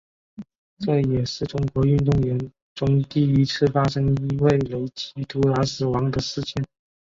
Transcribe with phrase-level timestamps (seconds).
[0.79, 2.35] 这也是中国运动员
[2.73, 6.65] 中第一次发生因为雷击突然死亡的事件。